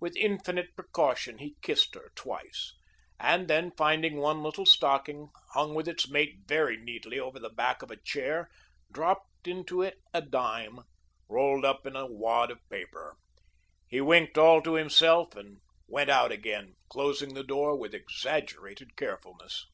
[0.00, 2.72] With infinite precaution he kissed her twice,
[3.20, 7.82] and then finding one little stocking, hung with its mate very neatly over the back
[7.82, 8.48] of a chair,
[8.90, 10.78] dropped into it a dime,
[11.28, 13.18] rolled up in a wad of paper.
[13.86, 19.66] He winked all to himself and went out again, closing the door with exaggerated carefulness.